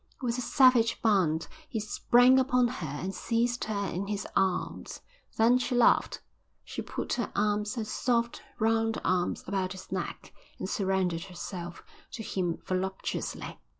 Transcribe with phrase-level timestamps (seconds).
[0.19, 5.01] With a savage bound he sprang upon her and seized her in his arms.
[5.37, 6.21] Then she laughed.
[6.63, 11.83] She put her arms, her soft, round arms, about his neck, and surrendered herself
[12.13, 13.59] to him voluptuously.